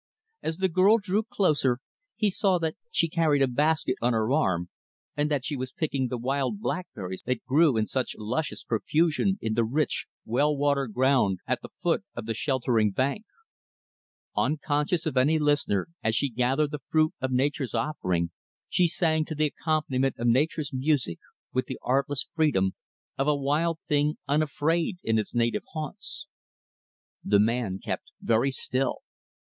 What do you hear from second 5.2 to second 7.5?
that she was picking the wild blackberries that